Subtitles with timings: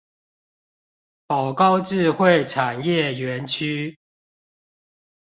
[1.27, 3.99] 寶高智慧產業園區